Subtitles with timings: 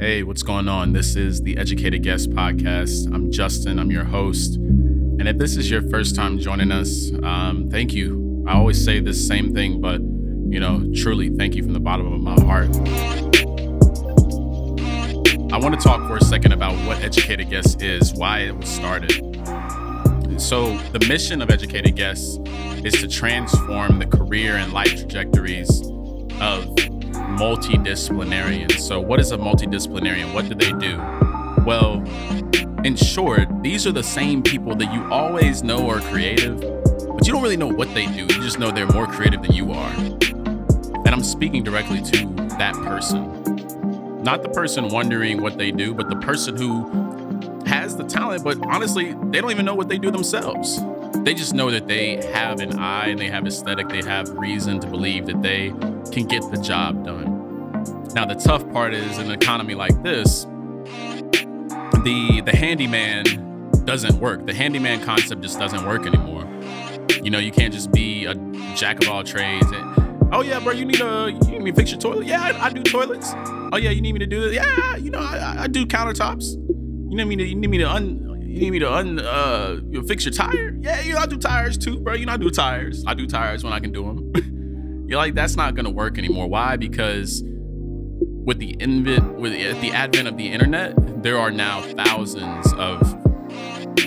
[0.00, 0.92] Hey, what's going on?
[0.92, 3.06] This is the Educated Guest Podcast.
[3.14, 4.56] I'm Justin, I'm your host.
[4.56, 8.44] And if this is your first time joining us, um, thank you.
[8.48, 12.12] I always say this same thing, but you know, truly thank you from the bottom
[12.12, 12.74] of my heart.
[15.52, 18.68] I want to talk for a second about what Educated Guest is, why it was
[18.68, 19.12] started.
[20.40, 22.40] So, the mission of Educated Guests
[22.84, 25.82] is to transform the career and life trajectories
[26.40, 26.74] of
[27.36, 28.78] multidisciplinarians.
[28.78, 30.32] So, what is a multidisciplinarian?
[30.32, 30.96] What do they do?
[31.64, 32.04] Well,
[32.84, 37.32] in short, these are the same people that you always know are creative, but you
[37.32, 38.22] don't really know what they do.
[38.22, 39.90] You just know they're more creative than you are.
[39.94, 42.26] And I'm speaking directly to
[42.58, 44.22] that person.
[44.22, 46.84] Not the person wondering what they do, but the person who
[47.66, 50.80] has the talent, but honestly, they don't even know what they do themselves.
[51.24, 54.78] They just know that they have an eye and they have aesthetic, they have reason
[54.80, 55.72] to believe that they
[56.12, 57.34] can get the job done.
[58.14, 60.44] Now, the tough part is in an economy like this,
[62.04, 63.24] the the handyman
[63.84, 64.46] doesn't work.
[64.46, 66.48] The handyman concept just doesn't work anymore.
[67.22, 68.34] You know, you can't just be a
[68.74, 69.66] jack of all trades.
[69.70, 72.26] And, oh yeah, bro, you need a you need me to fix your toilet?
[72.26, 73.32] Yeah, I, I do toilets.
[73.72, 74.54] Oh yeah, you need me to do this?
[74.54, 76.54] Yeah, you know, I, I do countertops.
[76.54, 79.80] You need me to you need me to un you need me to un uh
[79.88, 80.76] you fix your tire?
[80.80, 82.14] Yeah, you know I do tires too, bro.
[82.14, 83.04] You know I do tires.
[83.06, 84.32] I do tires when I can do them.
[85.14, 86.48] You're like that's not gonna work anymore.
[86.48, 86.76] Why?
[86.76, 93.00] Because with the invent with the advent of the internet, there are now thousands of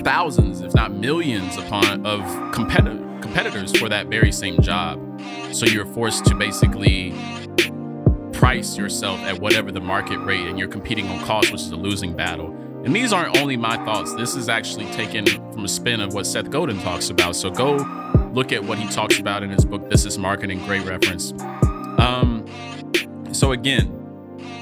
[0.04, 5.00] thousands, if not millions, upon of competitors for that very same job.
[5.54, 7.16] So you're forced to basically
[8.34, 11.78] price yourself at whatever the market rate, and you're competing on cost, which is a
[11.78, 12.54] losing battle.
[12.86, 14.14] And these aren't only my thoughts.
[14.16, 17.36] This is actually taken from a spin of what Seth Godin talks about.
[17.36, 17.76] So go
[18.34, 19.90] look at what he talks about in his book.
[19.90, 20.64] This is marketing.
[20.66, 21.34] Great reference.
[22.00, 22.46] Um,
[23.34, 23.94] so again,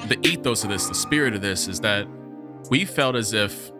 [0.07, 2.07] the ethos of this, the spirit of this, is that
[2.69, 3.71] we felt as if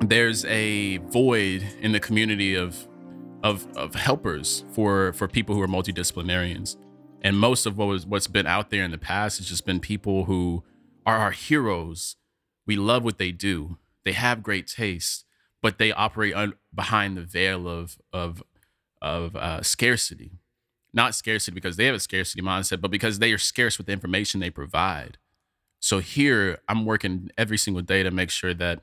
[0.00, 2.88] there's a void in the community of
[3.42, 6.76] of of helpers for for people who are multidisciplinarians.
[7.22, 9.80] And most of what was what's been out there in the past has just been
[9.80, 10.64] people who
[11.04, 12.16] are our heroes.
[12.66, 13.78] We love what they do.
[14.04, 15.24] They have great taste,
[15.62, 18.42] but they operate un- behind the veil of of
[19.00, 20.32] of uh, scarcity.
[20.92, 23.92] Not scarcity because they have a scarcity mindset, but because they are scarce with the
[23.92, 25.18] information they provide.
[25.78, 28.80] So here, I'm working every single day to make sure that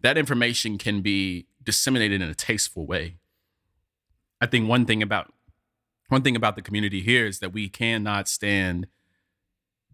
[0.00, 3.16] that information can be disseminated in a tasteful way.
[4.40, 5.32] I think one thing about
[6.08, 8.86] one thing about the community here is that we cannot stand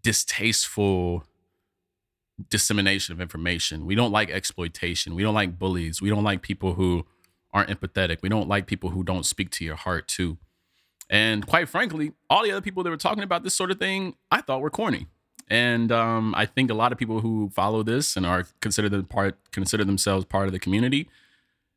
[0.03, 1.23] distasteful
[2.49, 3.85] dissemination of information.
[3.85, 5.15] We don't like exploitation.
[5.15, 6.01] We don't like bullies.
[6.01, 7.05] We don't like people who
[7.53, 8.21] aren't empathetic.
[8.21, 10.37] We don't like people who don't speak to your heart too.
[11.09, 14.15] And quite frankly, all the other people that were talking about this sort of thing,
[14.31, 15.07] I thought were corny.
[15.49, 19.03] And um, I think a lot of people who follow this and are consider the
[19.03, 21.09] part consider themselves part of the community,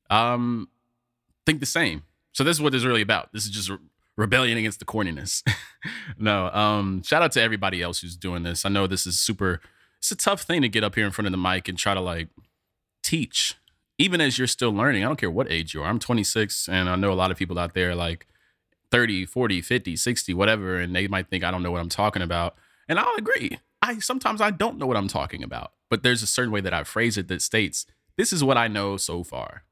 [0.08, 0.68] um,
[1.44, 2.04] think the same.
[2.32, 3.32] So this is what this is really about.
[3.32, 3.78] This is just re-
[4.16, 5.42] rebellion against the corniness.
[6.18, 8.64] no, um, shout out to everybody else who's doing this.
[8.64, 9.60] I know this is super.
[10.06, 11.92] It's a tough thing to get up here in front of the mic and try
[11.92, 12.28] to like
[13.02, 13.56] teach,
[13.98, 15.02] even as you're still learning.
[15.02, 15.88] I don't care what age you are.
[15.88, 18.28] I'm 26, and I know a lot of people out there like
[18.92, 22.22] 30, 40, 50, 60, whatever, and they might think I don't know what I'm talking
[22.22, 22.54] about.
[22.88, 23.58] And I'll agree.
[23.82, 26.72] I sometimes I don't know what I'm talking about, but there's a certain way that
[26.72, 27.84] I phrase it that states
[28.16, 29.64] this is what I know so far.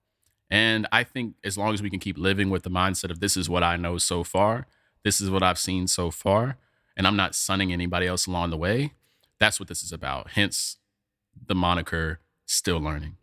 [0.50, 3.36] And I think as long as we can keep living with the mindset of this
[3.36, 4.66] is what I know so far,
[5.04, 6.56] this is what I've seen so far,
[6.96, 8.94] and I'm not sunning anybody else along the way,
[9.38, 10.30] that's what this is about.
[10.30, 10.78] Hence
[11.46, 13.16] the moniker still learning.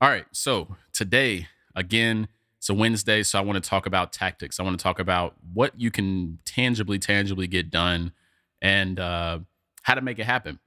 [0.00, 2.28] All right, so today, again,
[2.58, 4.58] it's a Wednesday, so I want to talk about tactics.
[4.58, 8.12] I want to talk about what you can tangibly, tangibly get done
[8.62, 9.40] and uh,
[9.82, 10.58] how to make it happen.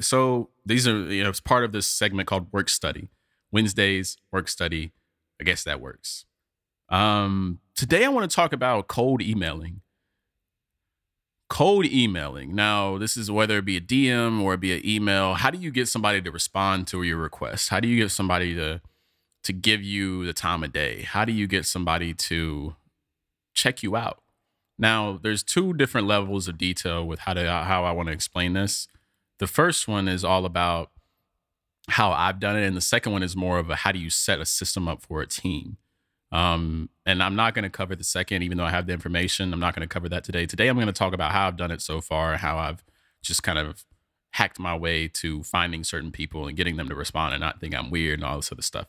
[0.00, 3.08] So these are, you know, it's part of this segment called work study.
[3.52, 4.92] Wednesdays, work study.
[5.40, 6.24] I guess that works.
[6.88, 9.82] Um, today I want to talk about cold emailing.
[11.48, 12.54] Cold emailing.
[12.54, 15.34] Now, this is whether it be a DM or it be an email.
[15.34, 17.68] How do you get somebody to respond to your request?
[17.68, 18.80] How do you get somebody to
[19.44, 21.02] to give you the time of day?
[21.02, 22.74] How do you get somebody to
[23.54, 24.20] check you out?
[24.78, 28.54] Now, there's two different levels of detail with how to how I want to explain
[28.54, 28.88] this.
[29.38, 30.90] The first one is all about
[31.88, 34.10] how I've done it, and the second one is more of a how do you
[34.10, 35.76] set a system up for a team.
[36.32, 39.52] Um, and I'm not going to cover the second, even though I have the information.
[39.52, 40.46] I'm not going to cover that today.
[40.46, 42.84] Today, I'm going to talk about how I've done it so far, how I've
[43.22, 43.84] just kind of
[44.32, 47.74] hacked my way to finding certain people and getting them to respond and not think
[47.74, 48.86] I'm weird and all this other stuff.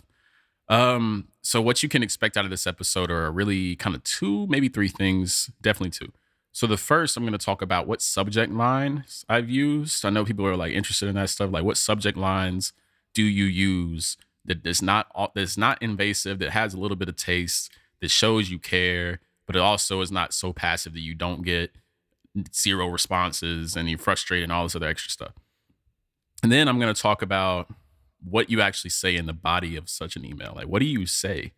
[0.68, 4.48] Um, so what you can expect out of this episode are really kind of two,
[4.48, 6.12] maybe three things, definitely two.
[6.52, 10.04] So the first, I'm going to talk about what subject lines I've used.
[10.04, 11.52] I know people are like interested in that stuff.
[11.52, 12.74] Like, what subject lines
[13.14, 17.16] do you use that is not that's not invasive, that has a little bit of
[17.16, 17.72] taste,
[18.02, 21.72] that shows you care, but it also is not so passive that you don't get
[22.54, 25.34] zero responses and you're frustrated and all this other extra stuff.
[26.44, 27.70] And then I'm going to talk about
[28.24, 30.54] what you actually say in the body of such an email.
[30.56, 31.54] Like, what do you say?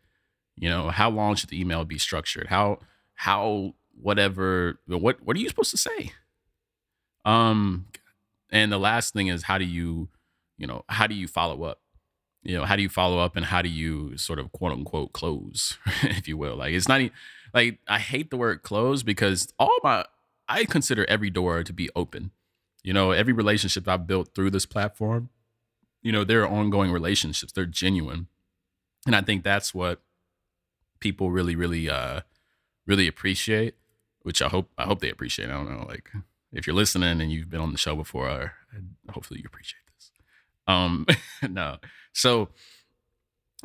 [0.56, 2.48] You know, how long should the email be structured?
[2.48, 2.80] How
[3.16, 6.12] how whatever what what are you supposed to say?
[7.26, 7.88] Um,
[8.52, 10.10] and the last thing is how do you,
[10.58, 11.80] you know, how do you follow up?
[12.44, 15.14] You know, how do you follow up and how do you sort of quote unquote
[15.14, 16.56] close, if you will?
[16.56, 17.14] Like, it's not even
[17.54, 20.06] like I hate the word close because all my
[20.48, 22.32] I consider every door to be open.
[22.84, 25.30] You know, every relationship I've built through this platform,
[26.02, 27.52] you know, they're ongoing relationships.
[27.52, 28.28] They're genuine.
[29.06, 30.02] And I think that's what
[31.00, 32.22] people really, really, uh,
[32.88, 33.76] really appreciate,
[34.24, 35.50] which I hope, I hope they appreciate.
[35.50, 36.10] I don't know, like
[36.52, 38.54] if you're listening and you've been on the show before,
[39.10, 40.12] hopefully you appreciate this.
[40.68, 41.06] Um,
[41.50, 41.78] no.
[42.14, 42.50] So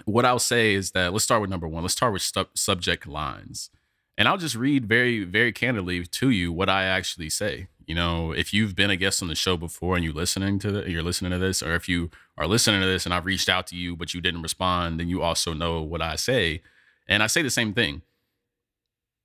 [0.05, 1.83] what I'll say is that let's start with number one.
[1.83, 3.71] Let's start with stu- subject lines.
[4.17, 7.69] And I'll just read very, very candidly to you what I actually say.
[7.87, 10.71] You know, if you've been a guest on the show before and you're listening to
[10.71, 13.49] the, you're listening to this, or if you are listening to this and I've reached
[13.49, 16.63] out to you but you didn't respond, then you also know what I say.
[17.07, 18.03] And I say the same thing.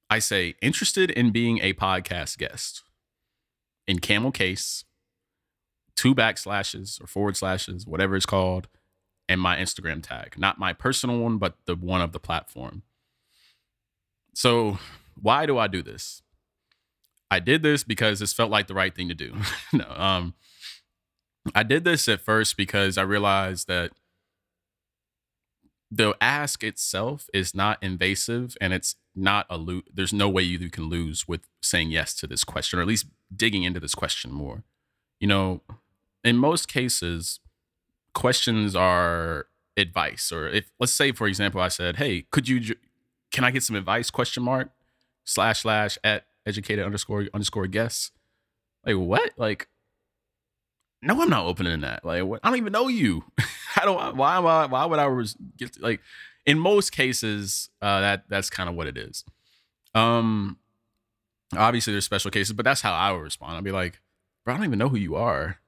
[0.09, 2.83] I say interested in being a podcast guest
[3.87, 4.85] in camel case,
[5.95, 8.67] two backslashes or forward slashes, whatever it's called,
[9.29, 12.81] and my Instagram tag, not my personal one, but the one of the platform.
[14.33, 14.79] So,
[15.21, 16.23] why do I do this?
[17.29, 19.35] I did this because this felt like the right thing to do.
[19.73, 20.33] no, um,
[21.53, 23.91] I did this at first because I realized that
[25.91, 30.69] the ask itself is not invasive and it's not a lo- there's no way you
[30.69, 34.31] can lose with saying yes to this question or at least digging into this question
[34.31, 34.63] more.
[35.19, 35.61] You know,
[36.23, 37.39] in most cases,
[38.13, 39.47] questions are
[39.77, 42.75] advice or if let's say for example I said, "Hey, could you
[43.31, 44.09] can I get some advice?
[44.09, 44.71] Question mark
[45.23, 48.11] slash slash at educated underscore underscore guess.
[48.85, 49.31] Like what?
[49.37, 49.67] Like
[51.01, 52.03] no, I'm not opening that.
[52.03, 52.41] Like what?
[52.43, 53.23] I don't even know you.
[53.73, 54.09] How do I?
[54.09, 54.65] Why am I?
[54.65, 55.25] Why would I
[55.57, 56.01] get like?
[56.45, 59.23] In most cases, uh, that that's kind of what it is.
[59.93, 60.57] Um,
[61.55, 63.57] obviously there's special cases, but that's how I would respond.
[63.57, 64.01] I'd be like,
[64.43, 65.59] bro, I don't even know who you are.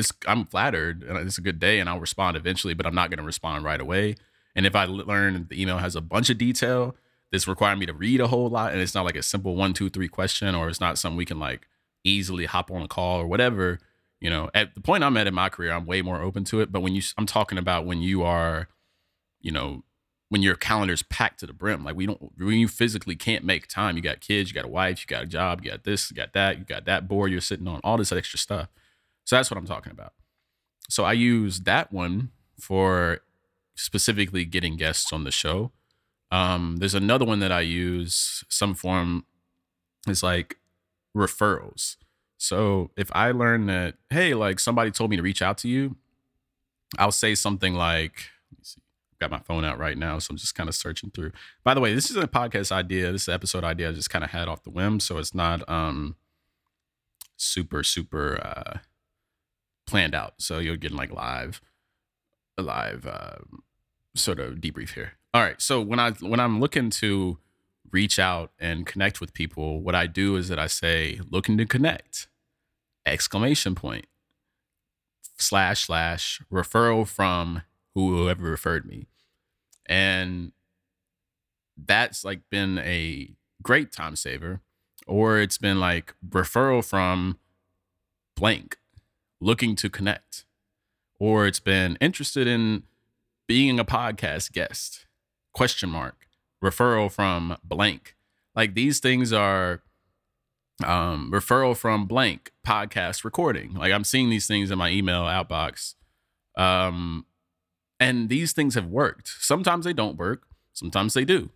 [0.00, 3.10] It's I'm flattered and it's a good day, and I'll respond eventually, but I'm not
[3.10, 4.16] gonna respond right away.
[4.56, 6.96] And if I learn the email has a bunch of detail
[7.30, 9.72] that's requiring me to read a whole lot, and it's not like a simple one,
[9.72, 11.68] two, three question, or it's not something we can like
[12.02, 13.78] easily hop on a call or whatever,
[14.20, 16.60] you know, at the point I'm at in my career, I'm way more open to
[16.60, 16.70] it.
[16.70, 18.68] But when you, I'm talking about when you are,
[19.40, 19.84] you know,
[20.28, 23.66] when your calendar's packed to the brim, like we don't, when you physically can't make
[23.66, 26.10] time, you got kids, you got a wife, you got a job, you got this,
[26.10, 28.68] you got that, you got that board you're sitting on, all this extra stuff.
[29.30, 30.12] So that's what I'm talking about.
[30.88, 33.20] So I use that one for
[33.76, 35.70] specifically getting guests on the show.
[36.32, 39.24] Um, there's another one that I use, some form
[40.08, 40.56] is like
[41.16, 41.94] referrals.
[42.38, 45.94] So if I learn that, hey, like somebody told me to reach out to you,
[46.98, 48.80] I'll say something like, let me see,
[49.12, 51.30] I've got my phone out right now, so I'm just kind of searching through.
[51.62, 53.12] By the way, this is a podcast idea.
[53.12, 55.62] This is episode idea I just kind of had off the whim, so it's not
[55.68, 56.16] um
[57.36, 58.78] super super uh
[59.90, 60.34] planned out.
[60.38, 61.60] So you're getting like live,
[62.56, 63.38] a live uh,
[64.14, 65.12] sort of debrief here.
[65.34, 65.60] All right.
[65.60, 67.38] So when I when I'm looking to
[67.92, 71.66] reach out and connect with people, what I do is that I say looking to
[71.66, 72.28] connect
[73.06, 74.06] exclamation point
[75.38, 77.62] slash slash referral from
[77.94, 79.06] whoever referred me.
[79.86, 80.52] And
[81.76, 84.60] that's like been a great time saver.
[85.06, 87.38] Or it's been like referral from
[88.36, 88.79] blank
[89.40, 90.44] looking to connect.
[91.18, 92.84] Or it's been interested in
[93.46, 95.06] being a podcast guest
[95.52, 96.26] question mark
[96.62, 98.16] referral from blank.
[98.54, 99.82] Like these things are
[100.84, 103.74] um referral from blank podcast recording.
[103.74, 105.94] Like i'm seeing these things in my email outbox
[106.56, 107.26] um
[107.98, 109.34] and these things have worked.
[109.40, 111.50] Sometimes they don't work sometimes they do.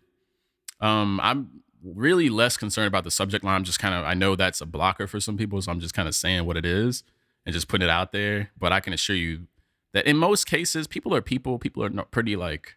[0.80, 3.56] Um i'm really less concerned about the subject line.
[3.56, 5.94] I'm just kind of i know that's a blocker for some people so i'm just
[5.94, 7.02] kind of saying what it is
[7.44, 9.46] and just putting it out there but i can assure you
[9.92, 12.76] that in most cases people are people people are pretty like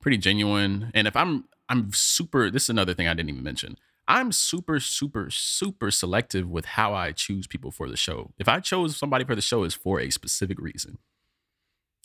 [0.00, 0.90] pretty genuine.
[0.94, 3.76] And if i'm i'm super this is another thing i didn't even mention.
[4.06, 8.32] I'm super super super selective with how i choose people for the show.
[8.38, 10.98] If i chose somebody for the show is for a specific reason.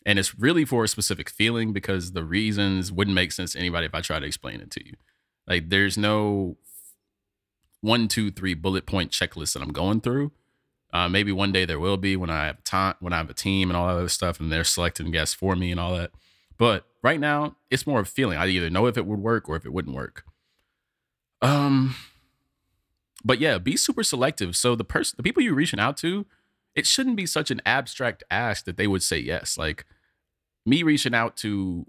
[0.06, 3.86] And it's really for a specific feeling because the reasons wouldn't make sense to anybody
[3.86, 4.94] if i try to explain it to you.
[5.46, 6.56] Like there's no
[7.80, 10.32] one, two, three bullet point checklist that I'm going through.
[10.94, 13.34] Uh, maybe one day there will be when I have time, when I have a
[13.34, 16.12] team and all that other stuff, and they're selecting guests for me and all that.
[16.56, 18.38] But right now, it's more of a feeling.
[18.38, 20.22] I either know if it would work or if it wouldn't work.
[21.42, 21.96] Um,
[23.24, 24.54] but yeah, be super selective.
[24.54, 26.26] So the person, the people you're reaching out to,
[26.76, 29.58] it shouldn't be such an abstract ask that they would say yes.
[29.58, 29.84] Like
[30.64, 31.86] me reaching out to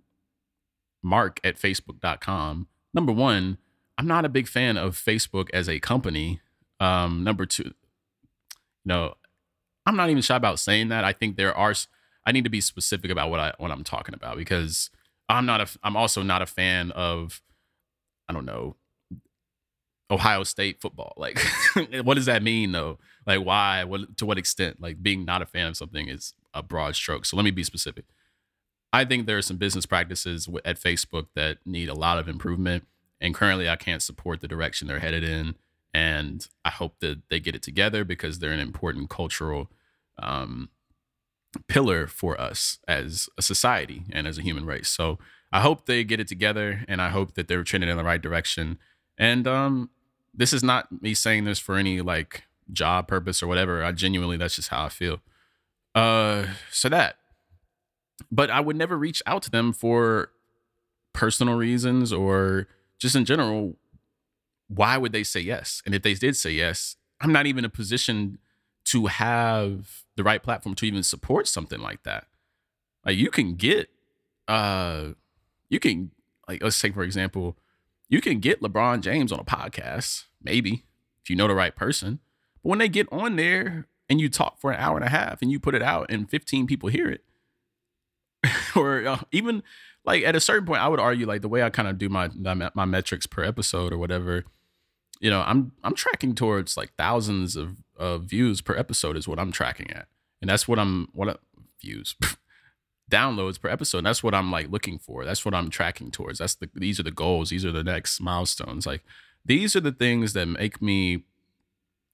[1.04, 2.68] Mark at Facebook.com.
[2.92, 3.60] Number one,
[4.00, 6.42] I'm not a big fan of Facebook as a company.
[6.80, 7.74] Um, number two,
[8.86, 9.16] no,
[9.86, 11.04] I'm not even shy about saying that.
[11.04, 11.74] I think there are.
[12.26, 14.90] I need to be specific about what I what I'm talking about because
[15.30, 15.68] I'm not a.
[15.84, 17.42] I'm also not a fan of.
[18.30, 18.76] I don't know.
[20.10, 21.14] Ohio State football.
[21.18, 21.40] Like,
[22.04, 23.00] what does that mean though?
[23.26, 23.84] Like, why?
[23.84, 24.82] What to what extent?
[24.82, 27.26] Like, being not a fan of something is a broad stroke.
[27.26, 28.06] So let me be specific.
[28.94, 32.86] I think there are some business practices at Facebook that need a lot of improvement,
[33.20, 35.56] and currently I can't support the direction they're headed in
[35.96, 39.72] and I hope that they get it together because they're an important cultural
[40.22, 40.68] um,
[41.70, 44.90] pillar for us as a society and as a human race.
[44.90, 45.20] So
[45.54, 48.22] I hope they get it together, and I hope that they're trending in the right
[48.22, 48.78] direction.
[49.18, 49.90] And um,
[50.34, 53.82] this is not me saying this for any like job purpose or whatever.
[53.82, 55.20] I genuinely, that's just how I feel.
[55.96, 57.16] Uh, so that,
[58.30, 60.32] but I would never reach out to them for
[61.14, 62.68] personal reasons or
[63.00, 63.78] just in general
[64.68, 65.82] why would they say yes?
[65.86, 68.40] And if they did say yes, I'm not even in a position
[68.86, 72.28] to have the right platform to even support something like that.
[73.06, 73.90] Like you can get
[74.48, 75.10] uh
[75.70, 76.12] you can
[76.48, 77.58] like let's take for example,
[78.10, 80.86] you can get LeBron James on a podcast, maybe,
[81.24, 82.20] if you know the right person.
[82.64, 85.42] But when they get on there and you talk for an hour and a half
[85.42, 87.24] and you put it out and 15 people hear it,
[88.76, 89.64] or uh, even
[90.04, 92.10] like at a certain point, I would argue like the way I kind of do
[92.10, 92.30] my
[92.74, 94.46] my metrics per episode or whatever
[95.20, 99.40] you know, I'm I'm tracking towards like thousands of, of views per episode is what
[99.40, 100.08] I'm tracking at,
[100.42, 101.36] and that's what I'm what I,
[101.82, 102.16] views
[103.12, 104.00] downloads per episode.
[104.00, 105.26] And that's what I'm like looking for.
[105.26, 106.40] That's what I'm tracking towards.
[106.40, 107.50] That's the these are the goals.
[107.50, 108.86] These are the next milestones.
[108.86, 109.04] Like
[109.46, 111.24] these are the things that make me.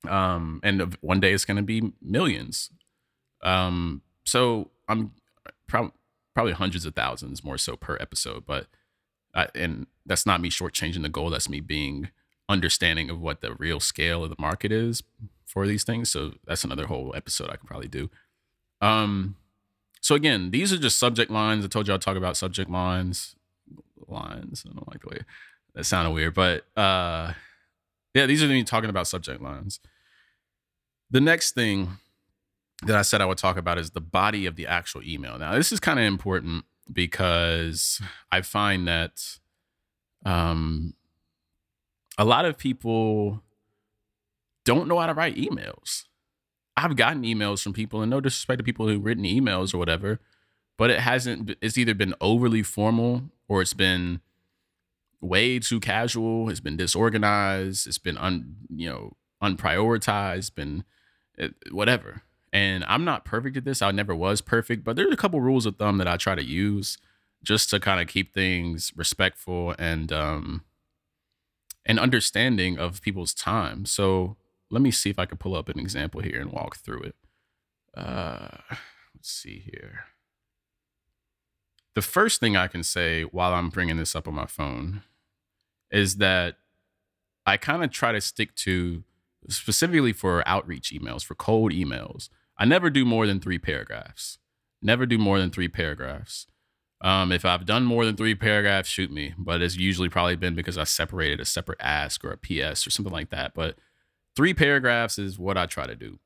[0.07, 2.69] Um, and one day it's gonna be millions.
[3.43, 5.11] Um, so I'm
[5.67, 5.91] probably
[6.33, 8.67] probably hundreds of thousands more so per episode, but.
[9.33, 11.29] I, and that's not me shortchanging the goal.
[11.29, 12.09] That's me being
[12.49, 15.03] understanding of what the real scale of the market is
[15.45, 16.09] for these things.
[16.09, 18.09] So that's another whole episode I could probably do.
[18.81, 19.35] Um,
[20.01, 21.63] so again, these are just subject lines.
[21.63, 23.35] I told you I'll talk about subject lines.
[24.07, 24.65] Lines.
[24.67, 25.19] I don't like the way
[25.75, 27.33] that sounded weird, but uh,
[28.13, 29.79] yeah, these are me talking about subject lines.
[31.09, 31.97] The next thing
[32.83, 35.37] that I said I would talk about is the body of the actual email.
[35.37, 39.37] Now, this is kind of important because I find that
[40.25, 40.93] um,
[42.17, 43.41] a lot of people
[44.65, 46.05] don't know how to write emails.
[46.77, 50.19] I've gotten emails from people, and no disrespect to people who've written emails or whatever,
[50.77, 54.21] but it hasn't, it's either been overly formal or it's been
[55.19, 56.49] way too casual.
[56.49, 57.87] It's been disorganized.
[57.87, 60.83] It's been un, you know, unprioritized, been
[61.37, 62.23] eh, whatever.
[62.51, 63.81] And I'm not perfect at this.
[63.81, 66.43] I never was perfect, but there's a couple rules of thumb that I try to
[66.43, 66.97] use
[67.43, 70.63] just to kind of keep things respectful and um,
[71.85, 73.85] an understanding of people's time.
[73.85, 74.37] So
[74.69, 77.15] let me see if I can pull up an example here and walk through it.
[77.95, 78.57] Uh,
[79.15, 80.05] let's see here.
[81.93, 85.03] The first thing I can say while I'm bringing this up on my phone
[85.91, 86.55] is that
[87.45, 89.03] I kind of try to stick to
[89.49, 92.29] specifically for outreach emails, for cold emails.
[92.57, 94.37] I never do more than three paragraphs.
[94.81, 96.47] Never do more than three paragraphs.
[97.01, 99.33] Um, if I've done more than three paragraphs, shoot me.
[99.37, 102.91] But it's usually probably been because I separated a separate ask or a PS or
[102.91, 103.53] something like that.
[103.53, 103.75] But
[104.35, 106.19] three paragraphs is what I try to do.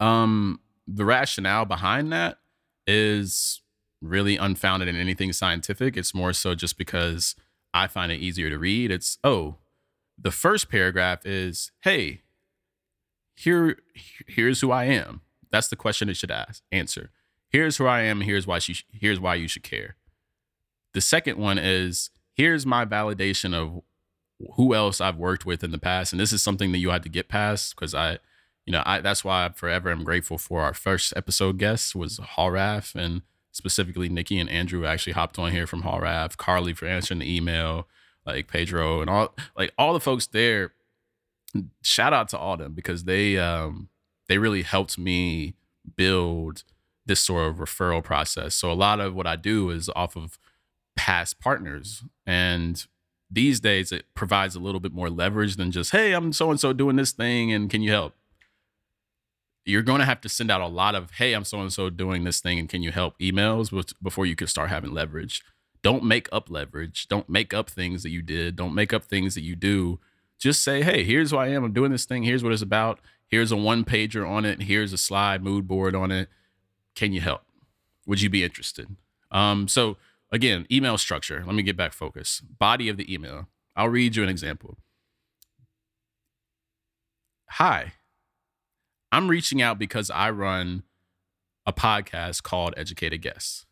[0.00, 2.38] Um, the rationale behind that
[2.86, 3.62] is
[4.00, 5.96] really unfounded in anything scientific.
[5.96, 7.34] It's more so just because
[7.72, 8.90] I find it easier to read.
[8.90, 9.56] It's oh,
[10.16, 12.22] the first paragraph is, hey,
[13.34, 13.78] here,
[14.28, 15.22] here's who I am.
[15.50, 17.10] That's the question it should ask, answer
[17.54, 19.94] here's who I am, here's why she here's why you should care.
[20.92, 23.80] The second one is here's my validation of
[24.56, 27.04] who else I've worked with in the past, and this is something that you had
[27.04, 28.18] to get past because I,
[28.66, 32.18] you know, I that's why I forever am grateful for our first episode guest was
[32.18, 37.20] Hallraff and specifically Nikki and Andrew actually hopped on here from Hallraff, Carly for answering
[37.20, 37.86] the email,
[38.26, 40.72] like Pedro and all like all the folks there.
[41.82, 43.90] Shout out to all them because they um
[44.28, 45.54] they really helped me
[45.96, 46.64] build
[47.06, 48.54] this sort of referral process.
[48.54, 50.38] So a lot of what I do is off of
[50.96, 52.86] past partners and
[53.30, 56.60] these days it provides a little bit more leverage than just, hey, I'm so and
[56.60, 58.14] so doing this thing and can you help?
[59.66, 61.90] You're going to have to send out a lot of, hey, I'm so and so
[61.90, 65.42] doing this thing and can you help emails before you can start having leverage.
[65.82, 67.08] Don't make up leverage.
[67.08, 68.56] Don't make up things that you did.
[68.56, 70.00] Don't make up things that you do.
[70.38, 71.64] Just say, hey, here's who I am.
[71.64, 72.22] I'm doing this thing.
[72.22, 73.00] Here's what it's about.
[73.28, 74.62] Here's a one pager on it.
[74.62, 76.28] Here's a slide mood board on it.
[76.94, 77.42] Can you help?
[78.06, 78.88] Would you be interested?
[79.30, 79.96] Um, so
[80.30, 81.42] again, email structure.
[81.44, 82.40] Let me get back focus.
[82.40, 83.48] Body of the email.
[83.76, 84.78] I'll read you an example.
[87.50, 87.94] Hi,
[89.14, 90.82] I'm reaching out because I run
[91.64, 93.64] a podcast called Educated Guests.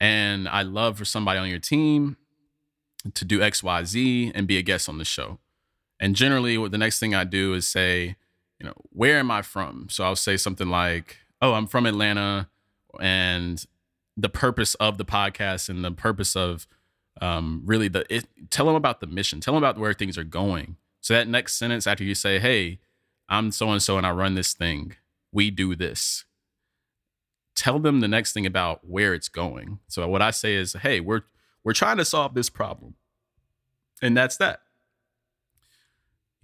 [0.00, 2.16] And I'd love for somebody on your team
[3.14, 5.38] to do XYZ and be a guest on the show.
[6.00, 8.16] And generally, what the next thing I do is say,
[8.58, 9.86] you know, where am I from?
[9.88, 12.48] So I'll say something like, oh, I'm from Atlanta.
[13.00, 13.64] And
[14.16, 16.66] the purpose of the podcast and the purpose of
[17.20, 20.24] um, really the it, tell them about the mission, tell them about where things are
[20.24, 20.76] going.
[21.00, 22.80] So that next sentence after you say, "Hey,
[23.28, 24.94] I'm so and so and I run this thing.
[25.32, 26.24] We do this."
[27.54, 29.78] Tell them the next thing about where it's going.
[29.86, 31.22] So what I say is, "Hey, we're
[31.62, 32.94] we're trying to solve this problem."
[34.02, 34.60] And that's that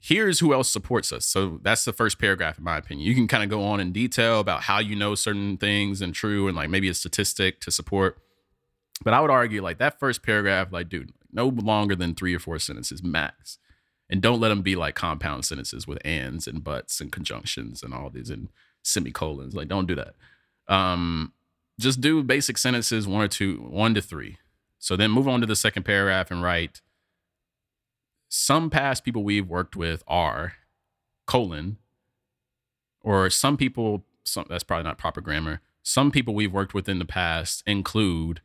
[0.00, 1.26] here's who else supports us.
[1.26, 3.06] So that's the first paragraph, in my opinion.
[3.06, 6.14] You can kind of go on in detail about how you know certain things and
[6.14, 8.18] true, and like maybe a statistic to support.
[9.04, 12.38] But I would argue like that first paragraph, like, dude, no longer than three or
[12.38, 13.58] four sentences max.
[14.08, 17.94] And don't let them be like compound sentences with ands and buts and conjunctions and
[17.94, 18.48] all these and
[18.82, 19.54] semicolons.
[19.54, 20.14] Like, don't do that.
[20.66, 21.32] Um,
[21.78, 24.38] just do basic sentences, one or two, one to three.
[24.78, 26.80] So then move on to the second paragraph and write
[28.30, 30.54] some past people we've worked with are
[31.26, 31.76] colon
[33.02, 35.60] or some people some that's probably not proper grammar.
[35.82, 38.40] Some people we've worked with in the past include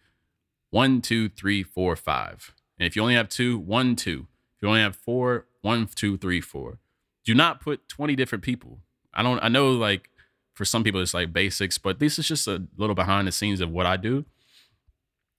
[0.71, 2.53] one two three four five.
[2.79, 4.27] And if you only have two one two.
[4.55, 6.79] If you only have four one two three four.
[7.23, 8.79] Do not put 20 different people.
[9.13, 10.09] I don't i know like
[10.53, 13.61] for some people it's like basics but this is just a little behind the scenes
[13.61, 14.25] of what i do.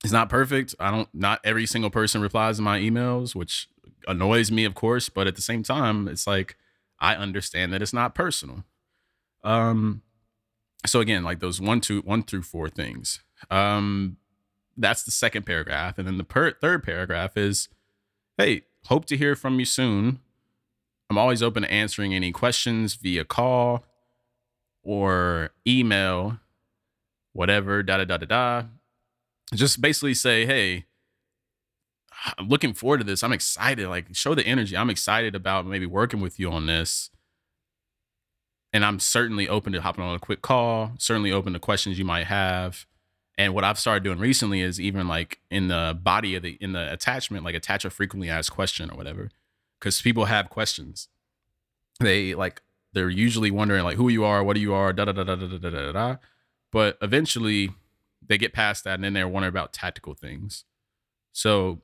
[0.05, 0.75] It's not perfect.
[0.79, 3.69] I don't not every single person replies to my emails which
[4.07, 6.57] annoys me, of course, but at the same time, it's like
[6.99, 8.65] I understand that it's not personal.
[9.45, 10.03] Um,
[10.85, 13.21] so again, like those one, two, one through four things.
[13.51, 14.17] Um,
[14.77, 17.69] that's the second paragraph, and then the per- third paragraph is,
[18.37, 20.21] "Hey, hope to hear from you soon.
[21.09, 23.85] I'm always open to answering any questions via call
[24.83, 26.41] or email,
[27.33, 27.83] whatever.
[27.83, 28.63] Da da da da da.
[29.55, 30.87] Just basically say, hey."
[32.39, 33.23] I'm looking forward to this.
[33.23, 33.89] I'm excited.
[33.89, 34.77] Like, show the energy.
[34.77, 37.11] I'm excited about maybe working with you on this.
[38.73, 42.05] And I'm certainly open to hopping on a quick call, certainly open to questions you
[42.05, 42.87] might have.
[43.39, 46.73] And what I've started doing recently is even like in the body of the in
[46.73, 49.31] the attachment, like attach a frequently asked question or whatever.
[49.81, 51.09] Cause people have questions.
[52.01, 52.63] They like
[52.93, 55.59] they're usually wondering like who you are, what you are, da da da da da
[55.59, 56.17] da da da.
[56.73, 57.71] But eventually
[58.27, 60.65] they get past that and then they're wondering about tactical things.
[61.33, 61.83] So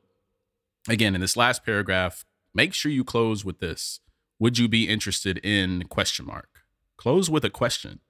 [0.88, 4.00] again in this last paragraph make sure you close with this.
[4.38, 6.64] Would you be interested in question mark?
[6.96, 8.00] Close with a question.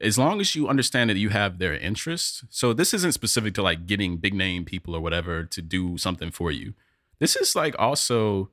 [0.00, 2.44] As long as you understand that you have their interest.
[2.50, 6.30] So this isn't specific to like getting big name people or whatever to do something
[6.30, 6.74] for you.
[7.18, 8.50] This is like also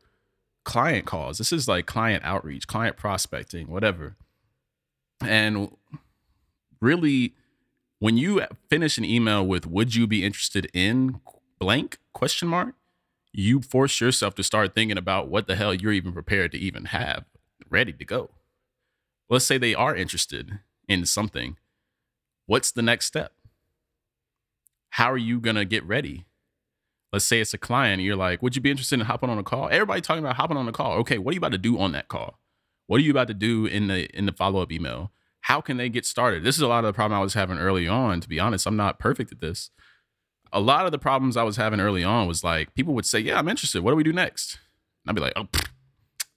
[0.64, 1.38] client calls.
[1.38, 4.16] This is like client outreach client prospecting whatever.
[5.22, 5.76] And
[6.80, 7.36] really
[8.00, 11.20] when you finish an email with would you be interested in
[11.60, 12.76] blank question mark
[13.34, 16.86] you force yourself to start thinking about what the hell you're even prepared to even
[16.86, 17.26] have
[17.70, 18.30] ready to go.
[19.30, 21.58] Let's say they are interested in something.
[22.46, 23.34] What's the next step?
[24.92, 26.26] How are you going to get ready?
[27.12, 29.44] Let's say it's a client you're like, would you be interested in hopping on a
[29.44, 29.70] call?
[29.72, 30.94] Everybody talking about hopping on a call.
[31.00, 32.40] Okay, what are you about to do on that call?
[32.86, 35.12] What are you about to do in the in the follow-up email?
[35.42, 36.44] How can they get started?
[36.44, 38.68] This is a lot of the problem I was having early on, to be honest.
[38.68, 39.72] I'm not perfect at this
[40.54, 43.20] a lot of the problems I was having early on was like people would say,
[43.20, 43.84] "Yeah, I'm interested.
[43.84, 44.60] What do we do next?"
[45.04, 45.48] And I'd be like, "Oh,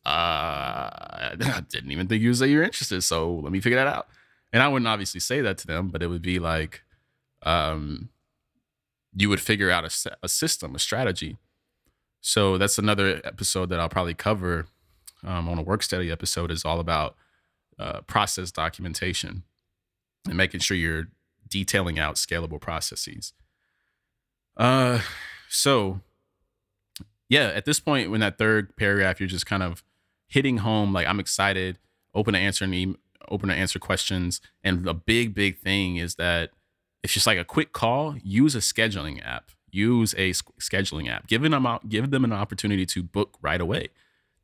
[0.04, 3.02] uh, I didn't even think you would say you're interested.
[3.02, 4.08] So let me figure that out."
[4.52, 6.82] And I wouldn't obviously say that to them, but it would be like,
[7.42, 8.08] um,
[9.14, 11.36] you would figure out a, a system, a strategy.
[12.20, 14.66] So that's another episode that I'll probably cover
[15.22, 16.50] um, on a work study episode.
[16.50, 17.16] Is all about
[17.78, 19.42] uh, process documentation
[20.26, 21.08] and making sure you're
[21.48, 23.32] detailing out scalable processes.
[24.56, 25.00] Uh,
[25.48, 26.00] so
[27.28, 29.82] yeah, at this point, when that third paragraph, you're just kind of
[30.28, 30.92] hitting home.
[30.92, 31.78] Like I'm excited,
[32.14, 32.94] open to answer any,
[33.28, 34.40] open to answer questions.
[34.64, 36.50] And the big, big thing is that
[37.02, 38.16] it's just like a quick call.
[38.22, 39.50] Use a scheduling app.
[39.70, 41.26] use a scheduling app.
[41.26, 43.88] Give them out, give them an opportunity to book right away,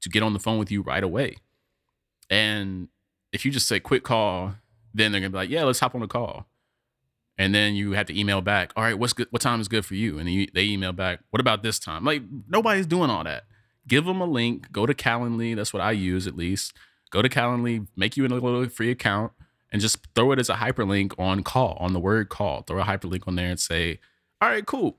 [0.03, 1.37] to get on the phone with you right away.
[2.29, 2.89] And
[3.33, 4.55] if you just say quick call,
[4.95, 6.47] then they're gonna be like, yeah, let's hop on a call.
[7.39, 8.73] And then you have to email back.
[8.77, 9.27] All right, what's good?
[9.31, 10.19] What time is good for you?
[10.19, 11.21] And you, they email back.
[11.31, 12.05] What about this time?
[12.05, 13.45] Like nobody's doing all that.
[13.89, 14.71] Give them a link.
[14.71, 15.57] Go to Calendly.
[15.57, 16.73] That's what I use at least.
[17.11, 17.87] Go to Calendly.
[17.97, 19.33] Make you a little free account
[19.73, 22.63] and just throw it as a hyperlink on call on the word call.
[22.63, 23.99] Throw a hyperlink on there and say,
[24.41, 24.99] all right, cool.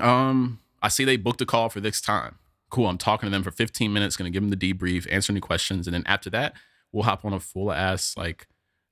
[0.00, 2.36] Um, I see they booked a call for this time.
[2.70, 2.86] Cool.
[2.86, 5.86] I'm talking to them for 15 minutes, gonna give them the debrief, answer any questions,
[5.86, 6.54] and then after that,
[6.92, 8.46] we'll hop on a full ass like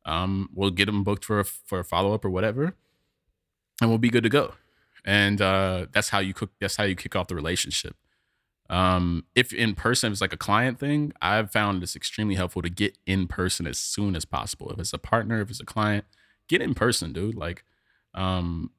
[0.05, 2.75] um, we'll get them booked for a, for a follow up or whatever,
[3.81, 4.55] and we'll be good to go.
[5.05, 6.51] And uh, that's how you cook.
[6.61, 7.97] That's how you kick off the relationship.
[8.69, 12.71] Um, if in person it's like a client thing, I've found it's extremely helpful to
[12.71, 14.71] get in person as soon as possible.
[14.71, 16.05] If it's a partner, if it's a client,
[16.49, 17.35] get in person, dude.
[17.35, 17.65] Like,
[18.15, 18.71] um,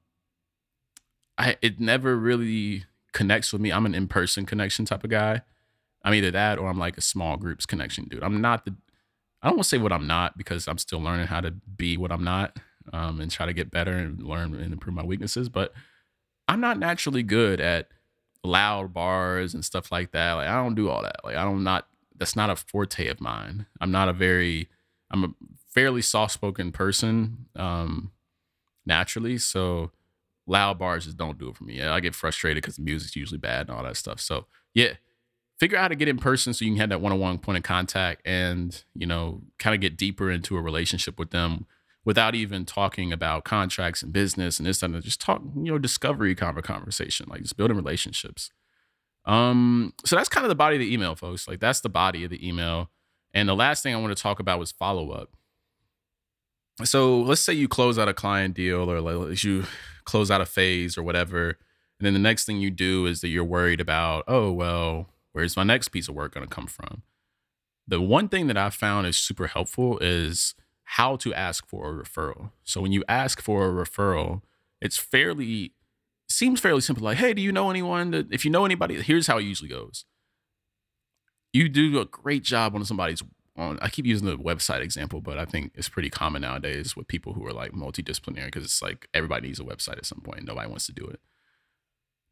[1.38, 3.72] I it never really connects with me.
[3.72, 5.42] I'm an in person connection type of guy.
[6.04, 8.24] I'm either that or I'm like a small groups connection dude.
[8.24, 8.76] I'm not the
[9.41, 11.97] I don't want to say what I'm not because I'm still learning how to be
[11.97, 12.58] what I'm not
[12.93, 15.49] um, and try to get better and learn and improve my weaknesses.
[15.49, 15.73] But
[16.47, 17.88] I'm not naturally good at
[18.43, 20.34] loud bars and stuff like that.
[20.34, 21.23] Like I don't do all that.
[21.23, 23.65] Like I don't not that's not a forte of mine.
[23.80, 24.69] I'm not a very
[25.10, 25.30] I'm a
[25.69, 28.12] fairly soft spoken person um,
[28.86, 29.38] naturally.
[29.38, 29.91] So
[30.47, 31.82] loud bars just don't do it for me.
[31.82, 34.19] I get frustrated because the music's usually bad and all that stuff.
[34.19, 34.93] So yeah,
[35.62, 37.63] figure out how to get in person so you can have that one-on-one point of
[37.63, 41.67] contact and you know kind of get deeper into a relationship with them
[42.04, 45.04] without even talking about contracts and business and this and that.
[45.04, 48.50] Just talk, you know, discovery kind of conversation, like just building relationships.
[49.26, 51.47] Um, so that's kind of the body of the email, folks.
[51.47, 52.89] Like that's the body of the email.
[53.34, 55.30] And the last thing I want to talk about was follow up.
[56.84, 59.65] So let's say you close out a client deal or like you
[60.06, 61.60] close out a phase or whatever.
[62.00, 65.56] And then the next thing you do is that you're worried about, oh, well, Where's
[65.56, 67.04] my next piece of work going to come from?
[67.88, 72.04] The one thing that I found is super helpful is how to ask for a
[72.04, 72.52] referral.
[72.63, 74.41] So when you ask for a referral,
[74.82, 75.74] it's fairly
[76.30, 77.04] seems fairly simple.
[77.04, 79.70] Like, hey, do you know anyone that if you know anybody, here's how it usually
[79.70, 80.06] goes.
[81.54, 83.22] You do a great job on somebody's
[83.58, 87.08] on I keep using the website example, but I think it's pretty common nowadays with
[87.08, 90.46] people who are like multidisciplinary because it's like everybody needs a website at some point.
[90.46, 91.20] Nobody wants to do it.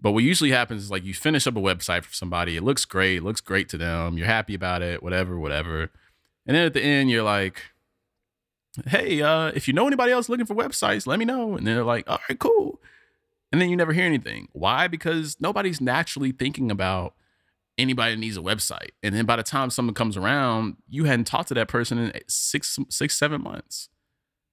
[0.01, 2.85] But what usually happens is like you finish up a website for somebody, it looks
[2.85, 5.91] great, it looks great to them, you're happy about it, whatever, whatever.
[6.45, 7.61] And then at the end, you're like,
[8.87, 11.55] hey, uh, if you know anybody else looking for websites, let me know.
[11.57, 12.79] And they're like, all right, cool.
[13.51, 14.47] And then you never hear anything.
[14.53, 14.87] Why?
[14.87, 17.13] Because nobody's naturally thinking about
[17.77, 18.91] anybody that needs a website.
[19.01, 22.13] And then by the time someone comes around, you hadn't talked to that person in
[22.27, 23.89] six, six, seven months.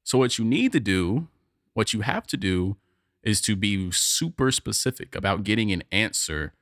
[0.02, 1.28] So what you need to do,
[1.74, 2.76] what you have to do
[3.26, 6.54] is to be super specific about getting an answer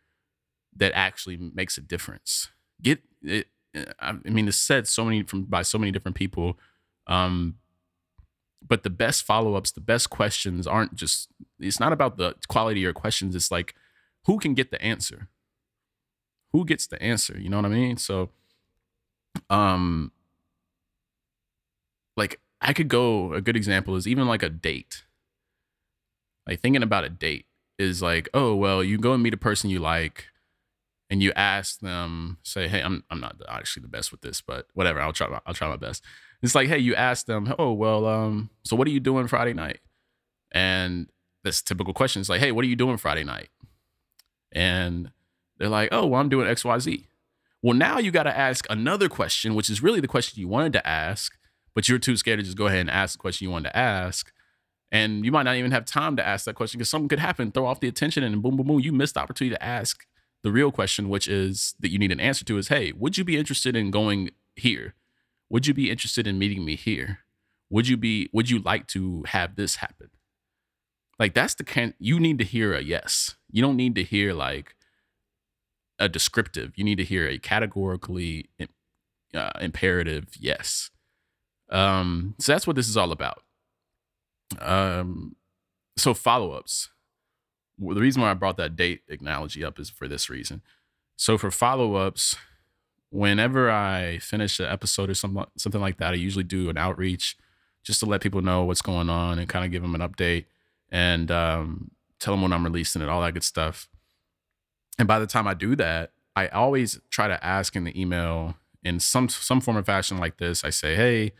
[0.74, 2.48] that actually makes a difference.
[2.80, 3.48] Get it.
[4.00, 6.58] I mean, it's said so many from by so many different people.
[7.06, 7.56] Um,
[8.66, 11.28] but the best follow-ups, the best questions aren't just.
[11.60, 13.36] It's not about the quality of your questions.
[13.36, 13.74] It's like
[14.24, 15.28] who can get the answer.
[16.52, 17.38] Who gets the answer?
[17.38, 17.98] You know what I mean?
[17.98, 18.30] So,
[19.50, 20.12] um,
[22.16, 23.34] like I could go.
[23.34, 25.04] A good example is even like a date
[26.46, 27.46] like thinking about a date
[27.78, 30.26] is like, oh well, you go and meet a person you like,
[31.10, 34.66] and you ask them, say, hey, I'm I'm not actually the best with this, but
[34.74, 36.02] whatever, I'll try my, I'll try my best.
[36.42, 39.54] It's like, hey, you ask them, oh well, um, so what are you doing Friday
[39.54, 39.80] night?
[40.52, 41.08] And
[41.42, 43.48] this typical question is like, hey, what are you doing Friday night?
[44.52, 45.10] And
[45.58, 47.08] they're like, oh, well, I'm doing X, Y, Z.
[47.62, 50.74] Well, now you got to ask another question, which is really the question you wanted
[50.74, 51.36] to ask,
[51.74, 53.76] but you're too scared to just go ahead and ask the question you wanted to
[53.76, 54.32] ask.
[54.94, 57.50] And you might not even have time to ask that question because something could happen,
[57.50, 60.06] throw off the attention, and boom, boom, boom, you missed the opportunity to ask
[60.44, 63.24] the real question, which is that you need an answer to is, hey, would you
[63.24, 64.94] be interested in going here?
[65.50, 67.18] Would you be interested in meeting me here?
[67.70, 70.10] Would you be, would you like to have this happen?
[71.18, 73.34] Like that's the kind you need to hear a yes.
[73.50, 74.76] You don't need to hear like
[75.98, 76.72] a descriptive.
[76.76, 78.48] You need to hear a categorically
[79.34, 80.90] uh, imperative yes.
[81.68, 83.43] Um, so that's what this is all about.
[84.60, 85.36] Um,
[85.96, 86.90] so follow ups.
[87.78, 90.62] The reason why I brought that date analogy up is for this reason.
[91.16, 92.36] So for follow ups,
[93.10, 97.36] whenever I finish an episode or something something like that, I usually do an outreach
[97.84, 100.46] just to let people know what's going on and kind of give them an update
[100.90, 103.88] and um, tell them when I'm releasing it, all that good stuff.
[104.98, 108.54] And by the time I do that, I always try to ask in the email
[108.82, 110.64] in some some form of fashion like this.
[110.64, 111.32] I say, "Hey,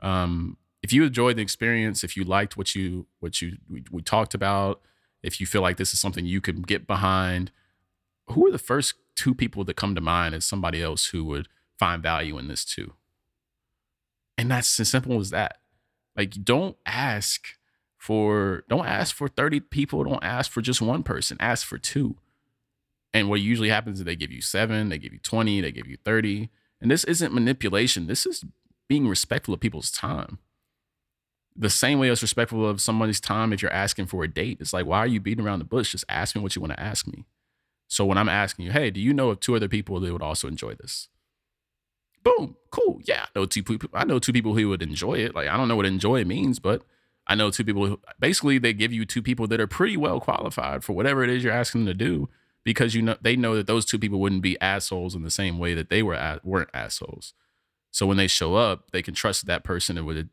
[0.00, 0.56] um,
[0.88, 4.32] if you enjoyed the experience, if you liked what you what you we, we talked
[4.32, 4.80] about,
[5.22, 7.50] if you feel like this is something you can get behind,
[8.28, 11.46] who are the first two people that come to mind as somebody else who would
[11.78, 12.94] find value in this too?
[14.38, 15.58] And that's as simple as that.
[16.16, 17.48] Like, don't ask
[17.98, 22.16] for don't ask for 30 people, don't ask for just one person, ask for two.
[23.12, 25.86] And what usually happens is they give you seven, they give you 20, they give
[25.86, 26.48] you 30.
[26.80, 28.06] And this isn't manipulation.
[28.06, 28.42] This is
[28.88, 30.38] being respectful of people's time.
[31.60, 34.58] The same way as respectful of somebody's time if you're asking for a date.
[34.60, 35.90] It's like, why are you beating around the bush?
[35.90, 37.24] Just ask me what you want to ask me.
[37.88, 40.22] So when I'm asking you, hey, do you know of two other people that would
[40.22, 41.08] also enjoy this?
[42.22, 43.00] Boom, cool.
[43.04, 43.90] Yeah, I know two people.
[43.92, 45.34] I know two people who would enjoy it.
[45.34, 46.82] Like I don't know what enjoy means, but
[47.26, 47.86] I know two people.
[47.86, 51.30] Who, basically, they give you two people that are pretty well qualified for whatever it
[51.30, 52.28] is you're asking them to do
[52.64, 55.58] because you know they know that those two people wouldn't be assholes in the same
[55.58, 57.34] way that they were weren't assholes.
[57.90, 60.28] So when they show up, they can trust that person and would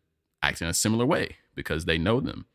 [0.46, 2.46] act in a similar way because they know them.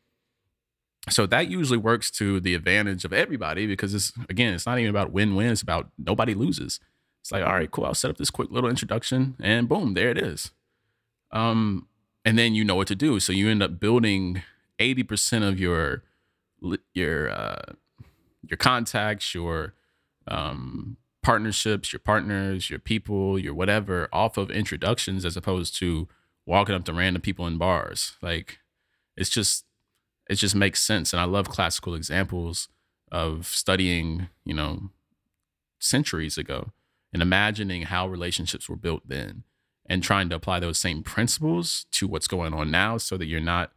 [1.08, 4.90] So that usually works to the advantage of everybody because it's again, it's not even
[4.90, 6.78] about win-win, it's about nobody loses.
[7.20, 10.10] It's like, all right, cool, I'll set up this quick little introduction and boom, there
[10.10, 10.50] it is.
[11.32, 11.88] Um
[12.24, 13.18] and then you know what to do.
[13.18, 14.42] So you end up building
[14.78, 16.02] 80% of your
[16.94, 17.72] your uh
[18.42, 19.74] your contacts, your
[20.26, 26.08] um, partnerships, your partners, your people, your whatever off of introductions as opposed to
[26.50, 28.16] walking up to random people in bars.
[28.20, 28.58] Like
[29.16, 29.64] it's just
[30.28, 31.12] it just makes sense.
[31.12, 32.68] And I love classical examples
[33.10, 34.90] of studying, you know,
[35.78, 36.72] centuries ago
[37.12, 39.44] and imagining how relationships were built then
[39.86, 43.40] and trying to apply those same principles to what's going on now so that you're
[43.40, 43.72] not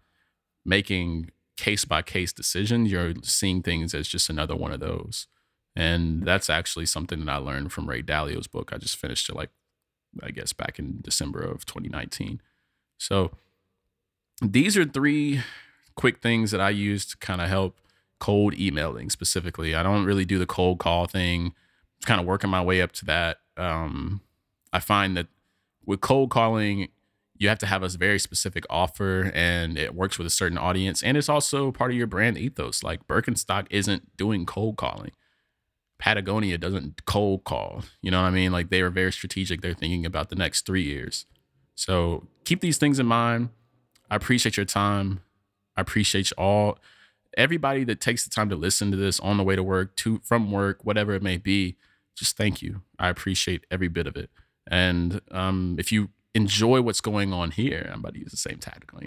[0.65, 2.91] making case by case decisions.
[2.91, 5.27] You're seeing things as just another one of those.
[5.75, 8.71] And that's actually something that I learned from Ray Dalio's book.
[8.71, 9.49] I just finished it like,
[10.21, 12.41] I guess, back in December of 2019.
[13.04, 13.32] So
[14.42, 15.42] these are three
[15.96, 17.76] quick things that I use to kind of help
[18.20, 19.76] cold emailing specifically.
[19.76, 21.54] I don't really do the cold call thing.
[21.98, 23.39] It's kind of working my way up to that.
[23.58, 24.22] Um,
[24.72, 25.28] I find that
[25.86, 26.88] with cold calling,
[27.38, 31.04] you have to have a very specific offer and it works with a certain audience.
[31.04, 32.84] And it's also part of your brand ethos.
[32.84, 35.12] Like Birkenstock isn't doing cold calling.
[36.00, 37.84] Patagonia doesn't cold call.
[38.02, 38.54] You know what I mean?
[38.54, 39.60] Like they are very strategic.
[39.60, 41.26] They're thinking about the next three years.
[41.75, 43.49] So keep these things in mind.
[44.09, 45.21] I appreciate your time.
[45.75, 46.77] I appreciate all
[47.36, 50.19] everybody that takes the time to listen to this on the way to work, to
[50.23, 51.77] from work, whatever it may be.
[52.15, 52.81] Just thank you.
[52.99, 54.29] I appreciate every bit of it.
[54.69, 58.57] And um, if you enjoy what's going on here, I'm about to use the same
[58.57, 58.99] tactical.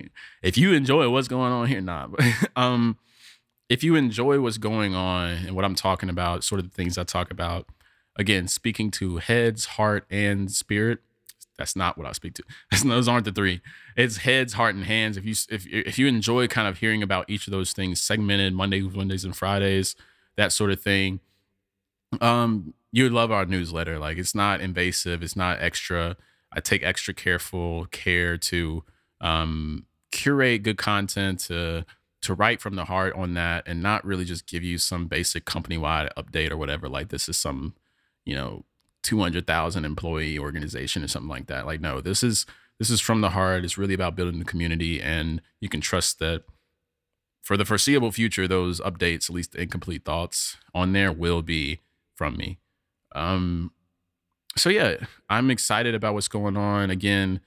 [0.43, 2.25] If you enjoy what's going on here, nah, but
[2.57, 2.99] um,
[3.69, 6.99] if you enjoy what's going on and what I'm talking about, sort of the things
[6.99, 7.67] I talk about,
[8.17, 11.01] again, speaking to heads, heart, and spirit.
[11.59, 12.43] That's not what I speak to.
[12.85, 13.61] those aren't the three.
[13.97, 15.17] It's heads, heart, and hands.
[15.17, 18.53] If you if if you enjoy kind of hearing about each of those things, segmented
[18.53, 19.97] Mondays, Wednesdays, and Fridays,
[20.37, 21.21] that sort of thing,
[22.21, 23.99] um, you love our newsletter.
[23.99, 25.23] Like it's not invasive.
[25.23, 26.17] It's not extra.
[26.53, 28.85] I take extra careful care to
[29.21, 31.85] um, curate good content to
[32.23, 35.45] to write from the heart on that and not really just give you some basic
[35.45, 36.89] company wide update or whatever.
[36.89, 37.75] Like this is some,
[38.25, 38.65] you know,
[39.07, 41.65] 200,000 employee organization or something like that.
[41.65, 42.45] Like, no, this is,
[42.81, 43.65] this is from the heart.
[43.65, 45.01] It's really about building the community.
[45.01, 46.43] And you can trust that
[47.45, 51.79] for the foreseeable future, those updates, at least the incomplete thoughts on there will be
[52.17, 52.59] from me.
[53.15, 53.71] Um,
[54.57, 54.97] so yeah,
[55.31, 56.91] I'm excited about what's going on.
[56.91, 57.41] Again,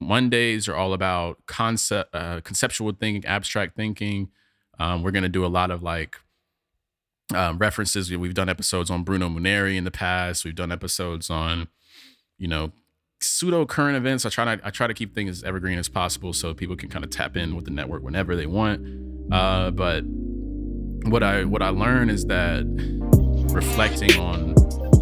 [0.00, 4.30] Mondays are all about concept, uh, conceptual thinking, abstract thinking.
[4.78, 6.18] Um, we're gonna do a lot of like
[7.34, 8.10] um, references.
[8.10, 10.44] We've done episodes on Bruno Munari in the past.
[10.44, 11.68] We've done episodes on,
[12.38, 12.72] you know,
[13.20, 14.24] pseudo current events.
[14.26, 16.88] I try to I try to keep things as evergreen as possible so people can
[16.88, 18.86] kind of tap in with the network whenever they want.
[19.32, 20.04] Uh, but
[21.10, 22.64] what I what I learn is that
[23.52, 24.48] reflecting on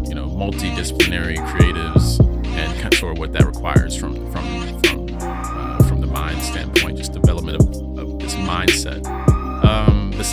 [0.07, 4.64] you know multidisciplinary creatives and sort of what that requires from from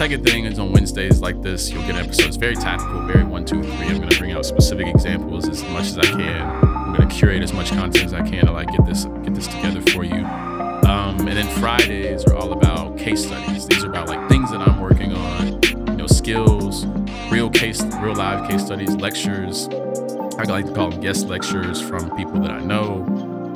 [0.03, 3.63] second thing is on Wednesdays like this, you'll get episodes very tactical, very one, two,
[3.63, 3.87] three.
[3.87, 6.43] I'm to bring out specific examples as much as I can.
[6.43, 9.47] I'm to curate as much content as I can to like get this get this
[9.47, 10.25] together for you.
[10.25, 13.69] Um, and then Fridays are all about case studies.
[13.69, 16.85] These are about like things that I'm working on, you know, skills,
[17.31, 19.69] real case, real live case studies, lectures.
[20.37, 23.05] I like to call them guest lectures from people that I know.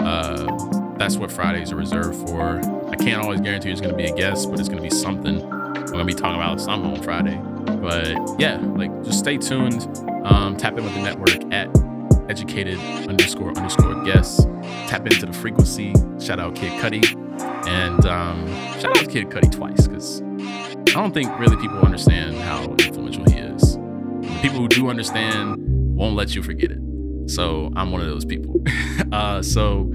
[0.00, 2.60] Uh, that's what Fridays are reserved for.
[2.88, 4.94] I can't always guarantee it's going to be a guest, but it's going to be
[4.94, 5.55] something.
[5.96, 7.40] I'm gonna be talking about some on Friday.
[7.80, 9.88] But yeah, like just stay tuned.
[10.26, 11.74] Um, tap in with the network at
[12.28, 12.78] educated
[13.08, 14.44] underscore underscore guests.
[14.88, 15.94] Tap into the frequency.
[16.20, 17.02] Shout out Kid Cudi.
[17.66, 18.46] And um,
[18.78, 23.38] shout out Kid Cudi twice because I don't think really people understand how influential he
[23.38, 23.76] is.
[23.76, 25.56] The people who do understand
[25.96, 27.30] won't let you forget it.
[27.30, 28.54] So I'm one of those people.
[29.12, 29.90] uh, so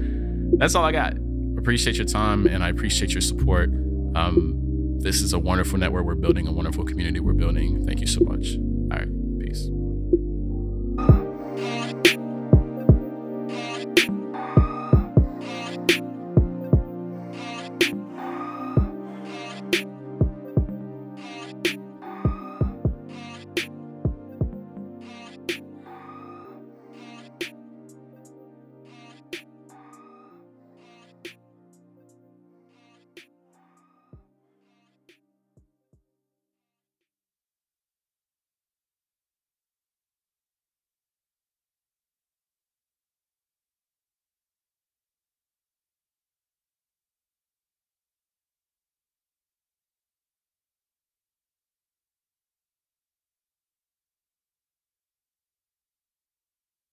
[0.56, 1.14] that's all I got.
[1.58, 3.70] Appreciate your time and I appreciate your support.
[4.16, 4.61] Um,
[5.02, 7.84] this is a wonderful network we're building, a wonderful community we're building.
[7.84, 8.56] Thank you so much.
[8.56, 9.21] All right.